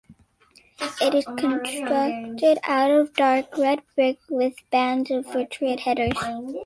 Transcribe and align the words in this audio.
It 0.99 1.13
is 1.13 1.25
constructed 1.27 2.57
out 2.63 2.89
of 2.89 3.13
dark 3.13 3.55
red 3.55 3.83
brick 3.95 4.17
with 4.31 4.55
bands 4.71 5.11
of 5.11 5.27
vitrified 5.31 5.81
headers. 5.81 6.13